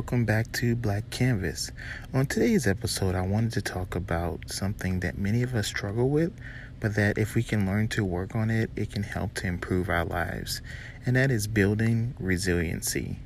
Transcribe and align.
welcome 0.00 0.24
back 0.24 0.50
to 0.50 0.74
Black 0.74 1.10
Canvas. 1.10 1.70
On 2.14 2.24
today's 2.24 2.66
episode, 2.66 3.14
I 3.14 3.20
wanted 3.20 3.52
to 3.52 3.60
talk 3.60 3.94
about 3.94 4.50
something 4.50 5.00
that 5.00 5.18
many 5.18 5.42
of 5.42 5.54
us 5.54 5.66
struggle 5.66 6.08
with, 6.08 6.32
but 6.80 6.94
that 6.94 7.18
if 7.18 7.34
we 7.34 7.42
can 7.42 7.66
learn 7.66 7.86
to 7.88 8.02
work 8.02 8.34
on 8.34 8.48
it, 8.48 8.70
it 8.76 8.90
can 8.90 9.02
help 9.02 9.34
to 9.34 9.46
improve 9.46 9.90
our 9.90 10.06
lives, 10.06 10.62
and 11.04 11.14
that 11.16 11.30
is 11.30 11.46
building 11.46 12.14
resiliency. 12.18 13.18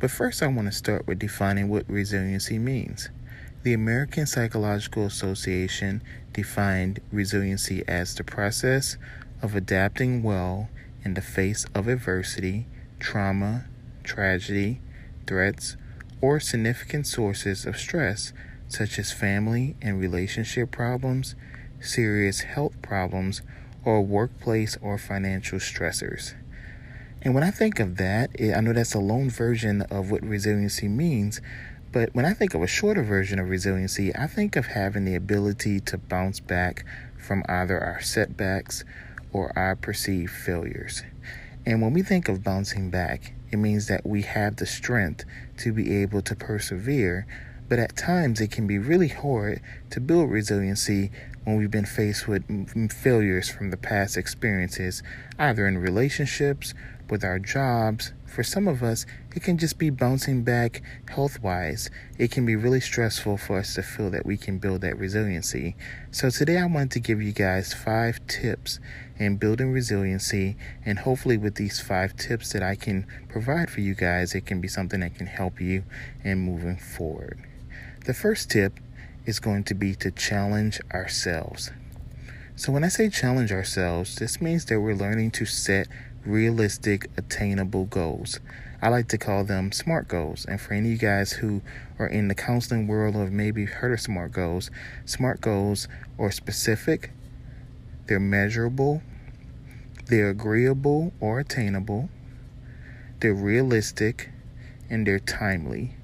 But 0.00 0.10
first, 0.10 0.42
I 0.42 0.46
want 0.46 0.66
to 0.68 0.72
start 0.72 1.06
with 1.06 1.18
defining 1.18 1.68
what 1.68 1.84
resiliency 1.86 2.58
means. 2.58 3.10
The 3.62 3.74
American 3.74 4.24
Psychological 4.24 5.04
Association 5.04 6.02
defined 6.32 7.00
resiliency 7.12 7.84
as 7.86 8.14
the 8.14 8.24
process 8.24 8.96
of 9.42 9.54
adapting 9.54 10.22
well 10.22 10.70
in 11.04 11.12
the 11.12 11.20
face 11.20 11.66
of 11.74 11.86
adversity, 11.86 12.66
trauma, 12.98 13.66
tragedy, 14.04 14.80
threats, 15.26 15.76
or 16.20 16.40
significant 16.40 17.06
sources 17.06 17.66
of 17.66 17.76
stress, 17.76 18.32
such 18.68 18.98
as 18.98 19.12
family 19.12 19.76
and 19.80 20.00
relationship 20.00 20.70
problems, 20.70 21.34
serious 21.80 22.40
health 22.40 22.80
problems, 22.82 23.42
or 23.84 24.02
workplace 24.02 24.76
or 24.82 24.98
financial 24.98 25.58
stressors. 25.58 26.34
And 27.22 27.34
when 27.34 27.42
I 27.42 27.50
think 27.50 27.80
of 27.80 27.96
that, 27.96 28.30
I 28.40 28.60
know 28.60 28.72
that's 28.72 28.94
a 28.94 29.00
long 29.00 29.30
version 29.30 29.82
of 29.82 30.10
what 30.10 30.22
resiliency 30.22 30.88
means, 30.88 31.40
but 31.90 32.14
when 32.14 32.26
I 32.26 32.34
think 32.34 32.54
of 32.54 32.62
a 32.62 32.66
shorter 32.66 33.02
version 33.02 33.38
of 33.38 33.48
resiliency, 33.48 34.14
I 34.14 34.26
think 34.26 34.56
of 34.56 34.66
having 34.66 35.04
the 35.04 35.14
ability 35.14 35.80
to 35.80 35.98
bounce 35.98 36.38
back 36.38 36.84
from 37.16 37.42
either 37.48 37.82
our 37.82 38.00
setbacks 38.00 38.84
or 39.32 39.56
our 39.58 39.74
perceived 39.74 40.32
failures. 40.32 41.02
And 41.64 41.80
when 41.82 41.92
we 41.92 42.02
think 42.02 42.28
of 42.28 42.44
bouncing 42.44 42.90
back, 42.90 43.32
it 43.50 43.56
means 43.56 43.86
that 43.88 44.06
we 44.06 44.22
have 44.22 44.56
the 44.56 44.66
strength 44.66 45.24
to 45.58 45.72
be 45.72 45.96
able 46.02 46.22
to 46.22 46.34
persevere, 46.34 47.26
but 47.68 47.78
at 47.78 47.96
times 47.96 48.40
it 48.40 48.50
can 48.50 48.66
be 48.66 48.78
really 48.78 49.08
hard 49.08 49.60
to 49.90 50.00
build 50.00 50.30
resiliency 50.30 51.10
when 51.44 51.56
we've 51.56 51.70
been 51.70 51.84
faced 51.84 52.28
with 52.28 52.44
failures 52.92 53.48
from 53.48 53.70
the 53.70 53.76
past 53.76 54.16
experiences, 54.16 55.02
either 55.38 55.66
in 55.66 55.78
relationships, 55.78 56.74
with 57.08 57.24
our 57.24 57.38
jobs. 57.38 58.12
For 58.28 58.42
some 58.44 58.68
of 58.68 58.82
us, 58.82 59.06
it 59.34 59.42
can 59.42 59.58
just 59.58 59.78
be 59.78 59.90
bouncing 59.90 60.44
back 60.44 60.82
health 61.08 61.42
wise. 61.42 61.90
It 62.18 62.30
can 62.30 62.44
be 62.44 62.56
really 62.56 62.78
stressful 62.78 63.38
for 63.38 63.58
us 63.58 63.74
to 63.74 63.82
feel 63.82 64.10
that 64.10 64.26
we 64.26 64.36
can 64.36 64.58
build 64.58 64.82
that 64.82 64.98
resiliency. 64.98 65.74
So, 66.10 66.28
today 66.30 66.58
I 66.58 66.66
wanted 66.66 66.90
to 66.92 67.00
give 67.00 67.22
you 67.22 67.32
guys 67.32 67.72
five 67.72 68.24
tips 68.28 68.80
in 69.18 69.38
building 69.38 69.72
resiliency, 69.72 70.56
and 70.84 71.00
hopefully, 71.00 71.38
with 71.38 71.54
these 71.54 71.80
five 71.80 72.16
tips 72.16 72.52
that 72.52 72.62
I 72.62 72.76
can 72.76 73.06
provide 73.28 73.70
for 73.70 73.80
you 73.80 73.94
guys, 73.94 74.34
it 74.34 74.46
can 74.46 74.60
be 74.60 74.68
something 74.68 75.00
that 75.00 75.16
can 75.16 75.26
help 75.26 75.60
you 75.60 75.84
in 76.22 76.38
moving 76.38 76.76
forward. 76.76 77.40
The 78.04 78.14
first 78.14 78.50
tip 78.50 78.78
is 79.24 79.40
going 79.40 79.64
to 79.64 79.74
be 79.74 79.94
to 79.96 80.10
challenge 80.10 80.80
ourselves. 80.92 81.72
So, 82.56 82.72
when 82.72 82.84
I 82.84 82.88
say 82.88 83.08
challenge 83.08 83.52
ourselves, 83.52 84.16
this 84.16 84.40
means 84.40 84.64
that 84.66 84.80
we're 84.80 84.94
learning 84.94 85.30
to 85.32 85.46
set 85.46 85.86
realistic, 86.24 87.10
attainable 87.16 87.84
goals. 87.86 88.40
I 88.80 88.88
like 88.88 89.08
to 89.08 89.18
call 89.18 89.44
them 89.44 89.72
SMART 89.72 90.06
goals. 90.06 90.44
And 90.46 90.60
for 90.60 90.74
any 90.74 90.88
of 90.88 90.92
you 90.92 90.98
guys 90.98 91.32
who 91.32 91.62
are 91.98 92.06
in 92.06 92.28
the 92.28 92.34
counseling 92.34 92.86
world 92.86 93.16
or 93.16 93.26
maybe 93.26 93.64
heard 93.64 93.92
of 93.92 94.00
SMART 94.00 94.32
goals, 94.32 94.70
SMART 95.04 95.40
goals 95.40 95.88
are 96.18 96.30
specific, 96.30 97.10
they're 98.06 98.20
measurable, 98.20 99.02
they're 100.06 100.30
agreeable 100.30 101.12
or 101.20 101.40
attainable, 101.40 102.08
they're 103.20 103.34
realistic, 103.34 104.30
and 104.88 105.06
they're 105.06 105.18
timely. 105.18 105.94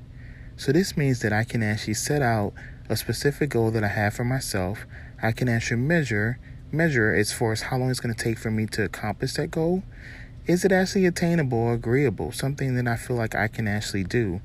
So 0.57 0.73
this 0.73 0.97
means 0.97 1.21
that 1.21 1.33
I 1.33 1.45
can 1.45 1.63
actually 1.63 1.95
set 1.95 2.23
out 2.23 2.53
a 2.89 2.97
specific 2.97 3.51
goal 3.51 3.71
that 3.71 3.85
I 3.85 3.89
have 3.89 4.15
for 4.15 4.25
myself. 4.25 4.85
I 5.23 5.33
can 5.33 5.49
actually 5.49 5.81
measure 5.81 6.39
measure 6.75 7.15
as 7.15 7.33
far 7.33 7.53
as 7.53 7.63
how 7.63 7.79
long 7.79 7.91
it's 7.91 8.01
going 8.01 8.15
to 8.15 8.25
take 8.25 8.39
for 8.39 8.51
me 8.51 8.67
to 8.67 8.85
accomplish 8.85 9.35
that 9.35 9.51
goal. 9.51 9.83
Is 10.47 10.65
it 10.65 10.73
actually 10.73 11.07
attainable 11.07 11.59
or 11.59 11.73
agreeable? 11.73 12.33
Something 12.33 12.75
that 12.75 12.87
I 12.87 12.97
feel 12.97 13.17
like 13.17 13.35
I 13.35 13.49
can 13.49 13.67
actually 13.67 14.05
do. 14.05 14.41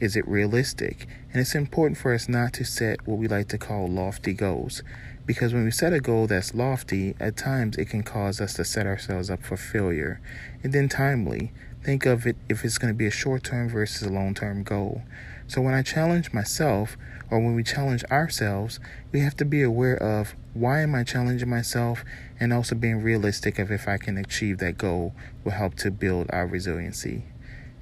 Is 0.00 0.16
it 0.16 0.26
realistic? 0.26 1.06
And 1.32 1.40
it's 1.40 1.54
important 1.54 1.98
for 1.98 2.12
us 2.12 2.28
not 2.28 2.52
to 2.54 2.64
set 2.64 3.06
what 3.06 3.18
we 3.18 3.28
like 3.28 3.48
to 3.48 3.58
call 3.58 3.88
lofty 3.88 4.32
goals. 4.32 4.82
Because 5.24 5.54
when 5.54 5.64
we 5.64 5.70
set 5.70 5.92
a 5.92 6.00
goal 6.00 6.26
that's 6.26 6.54
lofty, 6.54 7.14
at 7.18 7.36
times 7.36 7.76
it 7.76 7.86
can 7.86 8.02
cause 8.02 8.40
us 8.40 8.54
to 8.54 8.64
set 8.64 8.86
ourselves 8.86 9.30
up 9.30 9.42
for 9.42 9.56
failure. 9.56 10.20
And 10.62 10.72
then 10.72 10.88
timely, 10.88 11.52
think 11.82 12.06
of 12.06 12.26
it 12.26 12.36
if 12.48 12.64
it's 12.64 12.78
going 12.78 12.92
to 12.92 12.98
be 12.98 13.06
a 13.06 13.10
short 13.10 13.44
term 13.44 13.68
versus 13.68 14.06
a 14.06 14.12
long 14.12 14.34
term 14.34 14.62
goal. 14.62 15.02
So 15.48 15.60
when 15.60 15.74
I 15.74 15.82
challenge 15.82 16.32
myself, 16.32 16.96
or 17.30 17.40
when 17.40 17.54
we 17.54 17.62
challenge 17.62 18.04
ourselves, 18.04 18.78
we 19.12 19.20
have 19.20 19.36
to 19.36 19.44
be 19.44 19.62
aware 19.62 19.96
of 19.96 20.34
why 20.54 20.80
am 20.80 20.94
I 20.94 21.04
challenging 21.04 21.48
myself 21.48 22.04
and 22.38 22.52
also 22.52 22.74
being 22.74 23.02
realistic 23.02 23.58
of 23.58 23.70
if 23.70 23.88
I 23.88 23.98
can 23.98 24.16
achieve 24.16 24.58
that 24.58 24.78
goal 24.78 25.14
will 25.44 25.52
help 25.52 25.74
to 25.76 25.90
build 25.90 26.28
our 26.30 26.46
resiliency. 26.46 27.24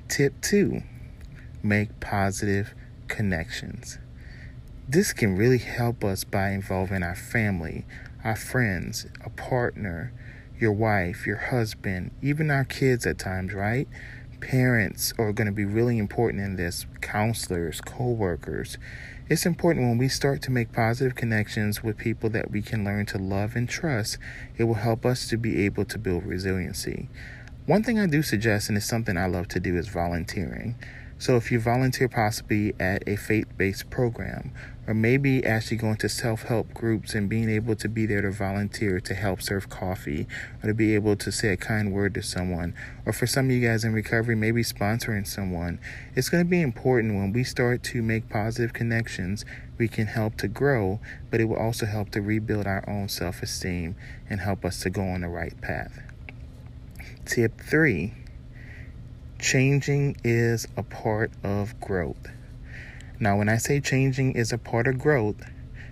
Tip 0.09 0.41
2, 0.43 0.83
make 1.63 2.01
positive 2.01 2.75
connections. 3.09 3.99
This 4.89 5.13
can 5.13 5.37
really 5.37 5.59
help 5.59 6.05
us 6.05 6.25
by 6.25 6.51
involving 6.51 7.03
our 7.03 7.15
family, 7.15 7.87
our 8.23 8.37
friends, 8.37 9.07
a 9.25 9.31
partner, 9.31 10.13
your 10.59 10.73
wife, 10.73 11.27
your 11.27 11.37
husband, 11.37 12.11
even 12.23 12.51
our 12.51 12.65
kids 12.65 13.07
at 13.07 13.19
times, 13.19 13.55
right? 13.55 13.89
Parents 14.45 15.15
are 15.17 15.33
going 15.33 15.47
to 15.47 15.53
be 15.53 15.65
really 15.65 15.97
important 15.97 16.43
in 16.43 16.57
this, 16.57 16.85
counselors, 17.01 17.81
co 17.81 18.11
workers. 18.11 18.77
It's 19.31 19.47
important 19.47 19.87
when 19.87 19.97
we 19.97 20.09
start 20.11 20.43
to 20.43 20.51
make 20.51 20.71
positive 20.71 21.15
connections 21.15 21.83
with 21.83 21.97
people 21.97 22.29
that 22.29 22.51
we 22.51 22.61
can 22.61 22.85
learn 22.85 23.07
to 23.07 23.19
love 23.19 23.57
and 23.57 23.67
trust, 23.67 24.19
it 24.59 24.65
will 24.65 24.75
help 24.75 25.07
us 25.07 25.27
to 25.29 25.39
be 25.39 25.65
able 25.65 25.87
to 25.87 25.97
build 25.97 26.27
resiliency. 26.27 27.09
One 27.65 27.83
thing 27.83 27.99
I 27.99 28.07
do 28.07 28.21
suggest, 28.23 28.69
and 28.69 28.77
it's 28.77 28.85
something 28.85 29.17
I 29.17 29.25
love 29.25 29.49
to 29.49 29.61
do, 29.61 29.79
is 29.79 29.89
volunteering. 29.89 30.75
So 31.19 31.37
if 31.37 31.51
you 31.53 31.61
volunteer 31.61 32.09
possibly 32.09 32.75
at 32.79 33.07
a 33.07 33.17
faith 33.17 33.47
based 33.57 33.89
program, 33.89 34.53
or 34.87 34.95
maybe 34.95 35.45
actually 35.45 35.79
going 35.79 35.97
to 35.97 36.09
self 36.09 36.43
help 36.43 36.75
groups 36.75 37.15
and 37.15 37.29
being 37.29 37.49
able 37.49 37.75
to 37.77 37.89
be 37.89 38.05
there 38.05 38.21
to 38.21 38.31
volunteer 38.31 39.01
to 39.01 39.15
help 39.15 39.41
serve 39.41 39.71
coffee, 39.71 40.27
or 40.63 40.69
to 40.69 40.75
be 40.75 40.95
able 40.95 41.17
to 41.17 41.33
say 41.33 41.49
a 41.49 41.57
kind 41.57 41.93
word 41.93 42.15
to 42.15 42.23
someone, 42.23 42.75
or 43.07 43.13
for 43.13 43.27
some 43.27 43.47
of 43.47 43.53
you 43.53 43.67
guys 43.67 43.85
in 43.85 43.93
recovery, 43.93 44.35
maybe 44.35 44.63
sponsoring 44.63 45.27
someone, 45.27 45.79
it's 46.15 46.29
going 46.29 46.45
to 46.45 46.51
be 46.51 46.61
important 46.61 47.15
when 47.15 47.33
we 47.33 47.45
start 47.45 47.83
to 47.85 48.03
make 48.03 48.29
positive 48.29 48.73
connections. 48.73 49.45
We 49.79 49.89
can 49.89 50.07
help 50.07 50.37
to 50.39 50.49
grow, 50.49 51.01
but 51.31 51.41
it 51.41 51.45
will 51.45 51.57
also 51.57 51.87
help 51.87 52.11
to 52.11 52.21
rebuild 52.21 52.67
our 52.67 52.85
own 52.89 53.09
self 53.09 53.43
esteem 53.43 53.97
and 54.29 54.41
help 54.41 54.65
us 54.65 54.81
to 54.81 54.91
go 54.91 55.03
on 55.03 55.23
the 55.23 55.29
right 55.29 55.59
path. 55.61 56.01
Tip 57.25 57.61
three 57.61 58.13
Changing 59.45 60.17
is 60.25 60.67
a 60.75 60.83
part 60.83 61.31
of 61.43 61.79
growth. 61.79 62.31
Now, 63.21 63.37
when 63.37 63.51
I 63.51 63.59
say 63.59 63.79
changing 63.79 64.33
is 64.37 64.55
a 64.55 64.59
part 64.59 64.87
of 64.87 64.99
growth, 64.99 65.37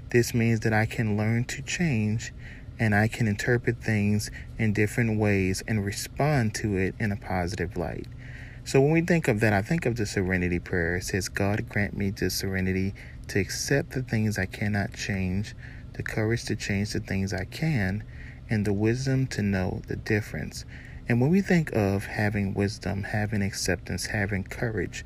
this 0.09 0.33
means 0.33 0.61
that 0.61 0.73
I 0.73 0.87
can 0.87 1.19
learn 1.19 1.45
to 1.45 1.61
change 1.61 2.33
and 2.79 2.95
I 2.95 3.09
can 3.09 3.29
interpret 3.29 3.85
things 3.85 4.31
in 4.59 4.73
different 4.73 5.19
ways 5.19 5.63
and 5.69 5.85
respond 5.85 6.55
to 6.57 6.79
it 6.79 6.95
in 6.99 7.13
a 7.13 7.17
positive 7.17 7.77
light. 7.77 8.07
So 8.65 8.81
when 8.81 8.91
we 8.91 9.03
think 9.03 9.29
of 9.29 9.41
that, 9.41 9.53
I 9.53 9.61
think 9.61 9.85
of 9.85 9.97
the 9.97 10.07
serenity 10.07 10.59
prayer. 10.59 10.97
It 10.97 11.05
says, 11.05 11.29
God 11.29 11.69
grant 11.69 11.95
me 11.95 12.09
the 12.09 12.31
serenity 12.31 12.95
to 13.29 13.39
accept 13.39 13.91
the 13.91 14.03
things 14.03 14.39
I 14.39 14.47
cannot 14.47 14.95
change, 14.95 15.55
the 15.93 16.03
courage 16.03 16.45
to 16.47 16.57
change 16.57 16.95
the 16.95 17.01
things 17.01 17.35
I 17.35 17.45
can, 17.45 18.03
and 18.49 18.65
the 18.65 18.73
wisdom 18.73 19.27
to 19.27 19.43
know 19.43 19.83
the 19.89 19.97
difference. 19.97 20.65
And 21.09 21.21
when 21.21 21.31
we 21.31 21.41
think 21.41 21.73
of 21.73 22.07
having 22.07 22.55
wisdom, 22.55 23.03
having 23.03 23.43
acceptance, 23.43 24.07
having 24.07 24.45
courage, 24.45 25.05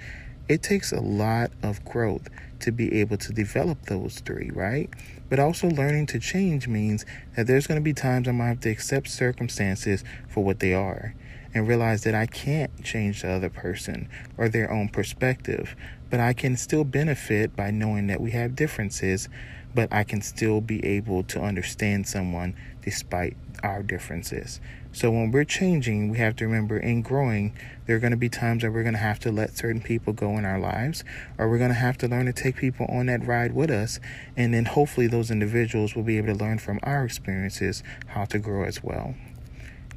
it 0.49 0.63
takes 0.63 0.93
a 0.93 1.01
lot 1.01 1.51
of 1.63 1.85
growth 1.85 2.29
to 2.61 2.71
be 2.71 3.01
able 3.01 3.17
to 3.17 3.33
develop 3.33 3.87
those 3.87 4.21
three, 4.21 4.51
right? 4.53 4.89
But 5.29 5.41
also 5.41 5.69
learning 5.69 6.07
to 6.07 6.21
change 6.21 6.69
means 6.69 7.05
that 7.35 7.47
there's 7.47 7.67
going 7.67 7.81
to 7.81 7.85
be 7.85 7.93
times 7.93 8.29
I 8.29 8.33
might 8.33 8.49
have 8.49 8.61
to 8.61 8.71
accept 8.71 9.09
circumstances 9.09 10.05
for 10.29 10.45
what 10.45 10.61
they 10.61 10.73
are 10.73 11.15
and 11.53 11.67
realize 11.67 12.05
that 12.05 12.15
I 12.15 12.27
can't 12.27 12.85
change 12.85 13.23
the 13.23 13.31
other 13.31 13.51
person 13.51 14.09
or 14.37 14.49
their 14.49 14.71
own 14.71 14.89
perspective, 14.89 15.75
but 16.11 16.21
I 16.21 16.33
can 16.33 16.57
still 16.57 16.85
benefit 16.85 17.57
by 17.57 17.71
knowing 17.71 18.07
that 18.09 18.21
we 18.21 18.31
have 18.33 18.57
differences, 18.57 19.29
but 19.75 19.93
I 19.93 20.05
can 20.05 20.23
still 20.23 20.61
be 20.61 20.85
able 20.85 21.23
to 21.25 21.41
understand 21.41 22.07
someone 22.07 22.55
despite 22.83 23.37
our 23.63 23.83
differences. 23.83 24.61
So 24.93 25.11
when 25.11 25.31
we're 25.31 25.45
changing, 25.45 26.09
we 26.09 26.19
have 26.19 26.37
to 26.37 26.47
remember 26.47 26.79
in 26.79 27.03
growing, 27.03 27.53
there 27.85 27.97
are 27.97 27.99
going 27.99 28.13
to 28.13 28.17
be 28.17 28.31
times 28.31 28.63
that 28.63 28.73
we're 28.73 28.83
going 28.83 28.95
to 28.95 28.99
have 28.99 29.19
to 29.21 29.31
let 29.31 29.57
certain 29.57 29.83
people 29.83 30.15
go 30.15 30.39
in 30.39 30.47
our 30.47 30.59
lives, 30.59 31.05
or 31.37 31.51
we're 31.51 31.59
going 31.59 31.71
to 31.71 31.75
have 31.75 31.99
to 31.99 32.09
learn 32.09 32.25
to 32.27 32.33
take 32.33 32.57
people 32.57 32.87
on 32.89 33.07
that 33.07 33.27
ride 33.27 33.55
with 33.55 33.71
us. 33.71 34.01
And 34.37 34.55
then 34.55 34.65
hopefully 34.65 35.07
those 35.07 35.31
individuals 35.31 35.95
will 35.95 36.03
be 36.03 36.17
able 36.17 36.33
to 36.35 36.43
learn 36.43 36.59
from 36.59 36.81
our 36.83 37.05
experiences 37.05 37.83
how 38.07 38.25
to 38.27 38.39
grow 38.39 38.65
as 38.65 38.83
well. 38.83 39.15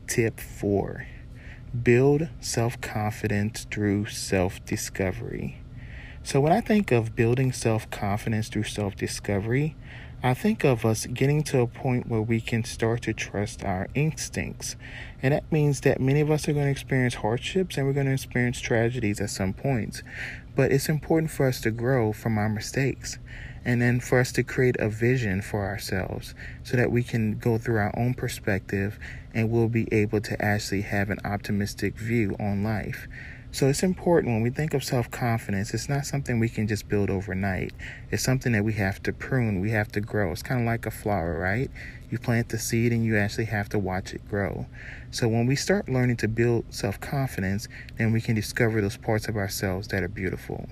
Tip 0.07 0.39
four 0.39 1.07
build 1.83 2.27
self 2.41 2.81
confidence 2.81 3.67
through 3.69 4.07
self 4.07 4.63
discovery. 4.65 5.61
So, 6.23 6.39
when 6.41 6.51
I 6.51 6.61
think 6.61 6.91
of 6.91 7.15
building 7.15 7.51
self 7.51 7.89
confidence 7.89 8.49
through 8.49 8.63
self 8.63 8.95
discovery, 8.95 9.75
I 10.21 10.33
think 10.33 10.65
of 10.65 10.85
us 10.85 11.05
getting 11.05 11.43
to 11.43 11.61
a 11.61 11.67
point 11.67 12.09
where 12.09 12.21
we 12.21 12.41
can 12.41 12.65
start 12.65 13.03
to 13.03 13.13
trust 13.13 13.63
our 13.63 13.87
instincts. 13.95 14.75
And 15.23 15.33
that 15.33 15.49
means 15.49 15.79
that 15.81 16.01
many 16.01 16.19
of 16.19 16.29
us 16.29 16.45
are 16.49 16.53
going 16.53 16.65
to 16.65 16.71
experience 16.71 17.15
hardships 17.15 17.77
and 17.77 17.87
we're 17.87 17.93
going 17.93 18.07
to 18.07 18.11
experience 18.11 18.59
tragedies 18.59 19.21
at 19.21 19.29
some 19.29 19.53
points. 19.53 20.03
But 20.57 20.73
it's 20.73 20.89
important 20.89 21.31
for 21.31 21.47
us 21.47 21.61
to 21.61 21.71
grow 21.71 22.11
from 22.11 22.37
our 22.37 22.49
mistakes 22.49 23.17
and 23.63 23.81
then 23.81 24.01
for 24.01 24.19
us 24.19 24.33
to 24.33 24.43
create 24.43 24.75
a 24.77 24.89
vision 24.89 25.41
for 25.41 25.65
ourselves 25.65 26.35
so 26.63 26.75
that 26.75 26.91
we 26.91 27.01
can 27.01 27.37
go 27.37 27.57
through 27.57 27.77
our 27.77 27.97
own 27.97 28.13
perspective 28.13 28.99
and 29.33 29.49
we'll 29.49 29.69
be 29.69 29.87
able 29.93 30.19
to 30.19 30.41
actually 30.43 30.81
have 30.81 31.09
an 31.09 31.19
optimistic 31.23 31.97
view 31.97 32.35
on 32.41 32.61
life. 32.61 33.07
So 33.51 33.67
it's 33.67 33.81
important 33.81 34.33
when 34.33 34.43
we 34.43 34.51
think 34.51 34.75
of 34.75 34.83
self 34.83 35.09
confidence, 35.09 35.73
it's 35.73 35.89
not 35.89 36.05
something 36.05 36.39
we 36.39 36.49
can 36.49 36.67
just 36.67 36.87
build 36.87 37.09
overnight. 37.09 37.73
It's 38.11 38.23
something 38.23 38.51
that 38.51 38.63
we 38.63 38.73
have 38.73 39.01
to 39.03 39.11
prune, 39.11 39.59
we 39.59 39.71
have 39.71 39.91
to 39.93 40.01
grow. 40.01 40.31
It's 40.31 40.43
kind 40.43 40.61
of 40.61 40.67
like 40.67 40.85
a 40.85 40.91
flower, 40.91 41.39
right? 41.39 41.71
You 42.11 42.19
plant 42.19 42.49
the 42.49 42.59
seed 42.59 42.91
and 42.91 43.03
you 43.03 43.17
actually 43.17 43.45
have 43.45 43.67
to 43.69 43.79
watch 43.79 44.13
it 44.13 44.27
grow. 44.29 44.67
So 45.09 45.27
when 45.27 45.47
we 45.47 45.55
start 45.55 45.89
learning 45.89 46.17
to 46.17 46.27
build 46.27 46.65
self 46.69 46.99
confidence, 46.99 47.67
then 47.97 48.11
we 48.11 48.21
can 48.21 48.35
discover 48.35 48.81
those 48.81 48.97
parts 48.97 49.27
of 49.27 49.35
ourselves 49.35 49.87
that 49.87 50.03
are 50.03 50.07
beautiful. 50.07 50.69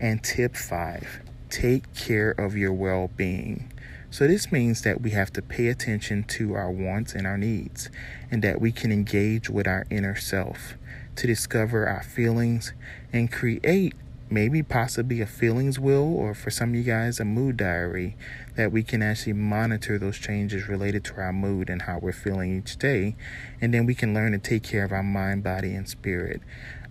And 0.00 0.22
tip 0.22 0.56
five 0.56 1.20
take 1.48 1.94
care 1.94 2.32
of 2.32 2.56
your 2.56 2.72
well 2.72 3.08
being. 3.16 3.70
So, 4.10 4.26
this 4.26 4.52
means 4.52 4.82
that 4.82 5.00
we 5.00 5.10
have 5.10 5.32
to 5.32 5.42
pay 5.42 5.68
attention 5.68 6.24
to 6.24 6.54
our 6.54 6.70
wants 6.70 7.14
and 7.14 7.26
our 7.26 7.38
needs, 7.38 7.90
and 8.30 8.42
that 8.42 8.60
we 8.60 8.70
can 8.70 8.92
engage 8.92 9.50
with 9.50 9.66
our 9.66 9.86
inner 9.90 10.16
self 10.16 10.76
to 11.16 11.26
discover 11.26 11.86
our 11.86 12.02
feelings 12.02 12.72
and 13.12 13.30
create 13.30 13.94
maybe 14.30 14.62
possibly 14.62 15.20
a 15.20 15.26
feelings 15.26 15.78
wheel 15.78 16.02
or 16.02 16.34
for 16.34 16.50
some 16.50 16.70
of 16.70 16.74
you 16.74 16.82
guys 16.82 17.20
a 17.20 17.24
mood 17.24 17.56
diary 17.56 18.16
that 18.56 18.72
we 18.72 18.82
can 18.82 19.02
actually 19.02 19.32
monitor 19.32 19.98
those 19.98 20.18
changes 20.18 20.68
related 20.68 21.04
to 21.04 21.14
our 21.16 21.32
mood 21.32 21.68
and 21.68 21.82
how 21.82 21.98
we're 21.98 22.12
feeling 22.12 22.58
each 22.58 22.76
day. 22.76 23.14
And 23.60 23.72
then 23.72 23.86
we 23.86 23.94
can 23.94 24.14
learn 24.14 24.32
to 24.32 24.38
take 24.38 24.62
care 24.62 24.84
of 24.84 24.92
our 24.92 25.02
mind 25.02 25.44
body 25.44 25.74
and 25.74 25.88
spirit. 25.88 26.40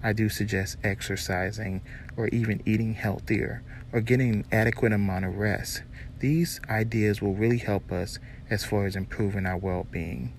I 0.02 0.14
do 0.14 0.30
suggest 0.30 0.78
exercising 0.84 1.82
or 2.16 2.28
even 2.28 2.62
eating 2.66 2.94
healthier 2.94 3.64
or 3.92 4.02
getting 4.02 4.32
an 4.32 4.46
adequate 4.52 4.94
amount 4.94 5.26
of 5.26 5.38
rest. 5.38 5.84
These 6.20 6.62
ideas 6.70 7.22
will 7.22 7.36
really 7.36 7.58
help 7.58 7.92
us 7.92 8.20
as 8.50 8.64
far 8.64 8.86
as 8.86 8.96
improving 8.96 9.46
our 9.46 9.58
well-being 9.58 10.34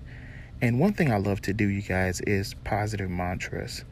and 0.61 0.79
one 0.79 0.93
thing 0.93 1.11
I 1.11 1.17
love 1.17 1.41
to 1.41 1.53
do, 1.53 1.67
you 1.67 1.81
guys, 1.81 2.21
is 2.21 2.53
positive 2.63 3.09
mantras. 3.09 3.83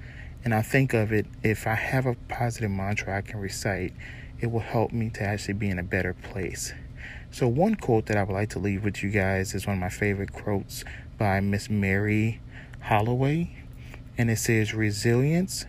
And 0.45 0.53
I 0.53 0.61
think 0.61 0.93
of 0.93 1.11
it 1.11 1.25
if 1.43 1.67
I 1.67 1.75
have 1.75 2.05
a 2.05 2.15
positive 2.27 2.71
mantra 2.71 3.17
I 3.17 3.21
can 3.21 3.39
recite, 3.39 3.93
it 4.39 4.47
will 4.47 4.61
help 4.61 4.91
me 4.91 5.09
to 5.11 5.23
actually 5.23 5.55
be 5.55 5.69
in 5.69 5.79
a 5.79 5.83
better 5.83 6.13
place. 6.13 6.73
So, 7.31 7.47
one 7.47 7.75
quote 7.75 8.05
that 8.07 8.17
I 8.17 8.23
would 8.23 8.33
like 8.33 8.49
to 8.51 8.59
leave 8.59 8.83
with 8.83 9.03
you 9.03 9.09
guys 9.09 9.53
is 9.53 9.65
one 9.65 9.77
of 9.77 9.79
my 9.79 9.89
favorite 9.89 10.33
quotes 10.33 10.83
by 11.17 11.39
Miss 11.39 11.69
Mary 11.69 12.41
Holloway. 12.81 13.55
And 14.17 14.29
it 14.29 14.37
says, 14.37 14.73
Resilience 14.73 15.65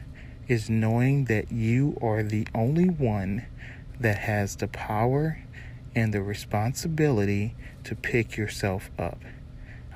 is 0.49 0.69
knowing 0.69 1.25
that 1.25 1.51
you 1.51 1.97
are 2.03 2.23
the 2.23 2.47
only 2.55 2.89
one 2.89 3.47
that 3.99 4.19
has 4.19 4.57
the 4.57 4.69
power 4.69 5.43
and 5.95 6.13
the 6.13 6.23
responsibility 6.23 7.55
to 7.85 7.95
pick 7.95 8.37
yourself 8.37 8.91
up. 8.99 9.19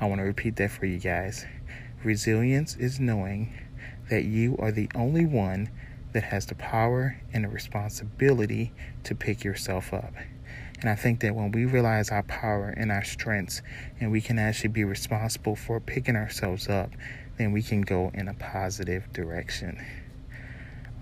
I 0.01 0.07
want 0.07 0.21
to 0.21 0.25
repeat 0.25 0.57
that 0.57 0.71
for 0.71 0.87
you 0.87 0.99
guys. 0.99 1.45
Resilience 2.05 2.77
is 2.77 3.01
knowing 3.01 3.53
that 4.11 4.25
you 4.25 4.57
are 4.59 4.71
the 4.71 4.89
only 4.95 5.27
one 5.27 5.71
that 6.13 6.23
has 6.23 6.47
the 6.47 6.55
power 6.55 7.21
and 7.33 7.45
the 7.45 7.49
responsibility 7.49 8.73
to 9.05 9.15
pick 9.15 9.43
yourself 9.43 9.93
up. 9.93 10.13
And 10.81 10.89
I 10.89 10.95
think 10.95 11.21
that 11.21 11.35
when 11.35 11.51
we 11.51 11.65
realize 11.65 12.11
our 12.11 12.23
power 12.23 12.73
and 12.77 12.93
our 12.93 13.03
strengths, 13.03 13.63
and 14.01 14.13
we 14.13 14.21
can 14.21 14.39
actually 14.39 14.71
be 14.71 14.85
responsible 14.85 15.57
for 15.57 15.81
picking 15.81 16.15
ourselves 16.15 16.69
up, 16.69 16.91
then 17.37 17.51
we 17.51 17.63
can 17.63 17.83
go 17.83 18.13
in 18.15 18.29
a 18.29 18.35
positive 18.35 19.13
direction. 19.13 19.85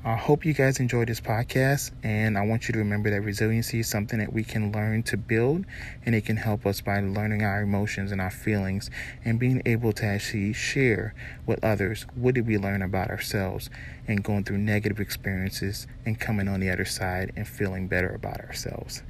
I 0.06 0.14
hope 0.14 0.44
you 0.44 0.53
guys 0.53 0.79
enjoyed 0.79 1.08
this 1.08 1.20
podcast, 1.20 1.91
and 2.05 2.38
I 2.38 2.47
want 2.47 2.69
you 2.69 2.73
to 2.75 2.79
remember 2.79 3.11
that 3.11 3.23
resiliency 3.23 3.81
is 3.81 3.88
something 3.88 4.20
that 4.20 4.32
we 4.32 4.44
can 4.44 4.70
learn 4.70 5.03
to 5.03 5.17
build, 5.17 5.64
and 6.05 6.14
it 6.14 6.25
can 6.25 6.37
help 6.37 6.64
us 6.64 6.81
by 6.81 7.00
learning 7.00 7.43
our 7.43 7.62
emotions 7.62 8.12
and 8.12 8.20
our 8.20 8.31
feelings 8.31 8.88
and 9.25 9.41
being 9.41 9.62
able 9.67 9.93
to 9.94 10.05
actually 10.05 10.53
share 10.53 11.12
with 11.44 11.64
others 11.64 12.06
what 12.14 12.37
did 12.37 12.47
we 12.47 12.56
learn 12.56 12.82
about 12.82 13.11
ourselves 13.11 13.69
and 14.06 14.23
going 14.23 14.44
through 14.44 14.58
negative 14.58 15.00
experiences 15.00 15.88
and 16.05 16.20
coming 16.20 16.47
on 16.47 16.61
the 16.61 16.70
other 16.70 16.85
side 16.85 17.32
and 17.35 17.49
feeling 17.49 17.88
better 17.88 18.11
about 18.11 18.38
ourselves. 18.43 19.02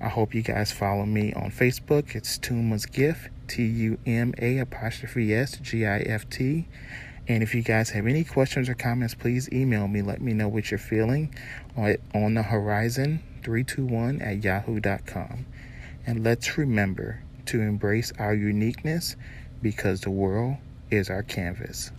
I 0.00 0.08
hope 0.08 0.34
you 0.34 0.42
guys 0.42 0.72
follow 0.72 1.06
me 1.06 1.32
on 1.34 1.52
Facebook. 1.52 2.16
It's 2.16 2.36
Tuma's 2.36 2.84
Gift, 2.84 3.28
T 3.46 3.62
U 3.62 3.98
M 4.04 4.34
A 4.38 4.58
apostrophe 4.58 5.32
S 5.32 5.56
G 5.58 5.86
I 5.86 6.00
F 6.00 6.28
T. 6.28 6.66
And 7.26 7.42
if 7.42 7.54
you 7.54 7.62
guys 7.62 7.90
have 7.90 8.06
any 8.06 8.22
questions 8.22 8.68
or 8.68 8.74
comments, 8.74 9.14
please 9.14 9.50
email 9.50 9.88
me. 9.88 10.02
Let 10.02 10.20
me 10.20 10.34
know 10.34 10.48
what 10.48 10.70
you're 10.70 10.78
feeling 10.78 11.34
on 11.76 12.34
the 12.34 12.42
horizon 12.42 13.22
321 13.42 14.20
at 14.20 14.44
yahoo.com. 14.44 15.46
And 16.06 16.22
let's 16.22 16.58
remember 16.58 17.22
to 17.46 17.62
embrace 17.62 18.12
our 18.18 18.34
uniqueness 18.34 19.16
because 19.62 20.02
the 20.02 20.10
world 20.10 20.56
is 20.90 21.08
our 21.08 21.22
canvas. 21.22 21.90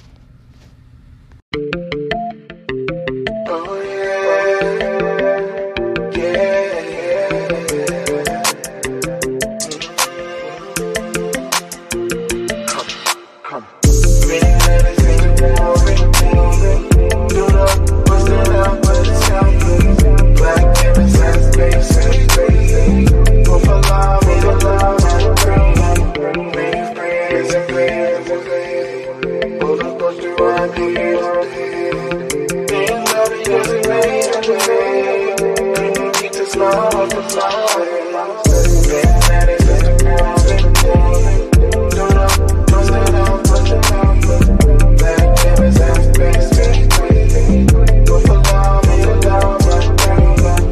Doesn't 34.46 34.68
make, 34.68 34.85